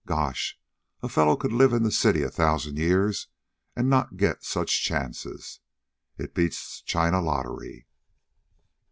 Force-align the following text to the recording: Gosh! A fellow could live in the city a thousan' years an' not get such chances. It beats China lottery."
Gosh! 0.07 0.57
A 1.03 1.07
fellow 1.09 1.35
could 1.35 1.51
live 1.51 1.73
in 1.73 1.83
the 1.83 1.91
city 1.91 2.23
a 2.23 2.31
thousan' 2.31 2.75
years 2.75 3.27
an' 3.75 3.87
not 3.87 4.17
get 4.17 4.43
such 4.43 4.83
chances. 4.83 5.59
It 6.17 6.33
beats 6.33 6.81
China 6.81 7.21
lottery." 7.21 7.85